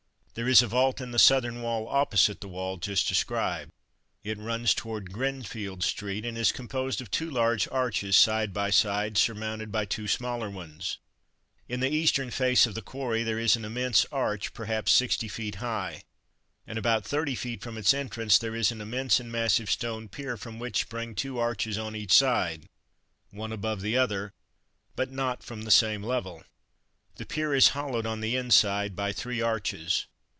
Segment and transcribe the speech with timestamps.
[0.33, 3.69] There is a vault in the southern wall opposite the wall just described.
[4.23, 9.17] It runs towards Grinfield street, and is composed of two large arches side by side,
[9.17, 10.99] surmounted by two smaller ones.
[11.67, 15.55] In the eastern face of the quarry there is an immense arch perhaps sixty feet
[15.55, 16.01] high;
[16.65, 20.37] and about thirty feet from its entrance there is an immense and massive stone pier
[20.37, 22.69] from which spring two arches on each side,
[23.31, 24.31] one above the other,
[24.95, 26.41] but not from the same level.
[27.17, 30.07] The pier is hollowed on the inside by three arches.